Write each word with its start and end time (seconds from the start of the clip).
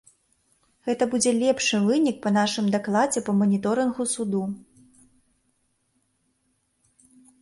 Гэта 0.87 1.03
будзе 1.11 1.33
лепшы 1.41 1.81
вынік 1.89 2.17
па 2.23 2.29
нашым 2.37 2.71
дакладзе 2.77 3.19
па 3.27 3.37
маніторынгу 3.41 4.07
суду. 4.15 4.41